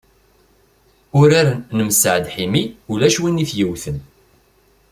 Urar 1.19 1.49
n 1.75 1.77
Messaɛd 1.87 2.25
Ḥimi, 2.35 2.63
ulac 2.91 3.15
win 3.21 3.41
i 3.43 3.45
t-yewten. 3.51 3.97